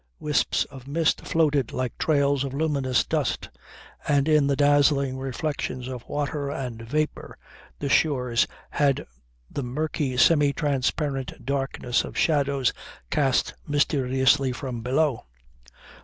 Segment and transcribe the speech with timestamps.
[0.19, 3.49] Wisps of mist floated like trails of luminous dust,
[4.07, 7.37] and in the dazzling reflections of water and vapour,
[7.77, 9.05] the shores had
[9.51, 12.73] the murky semi transparent darkness of shadows
[13.11, 15.25] cast mysteriously from below.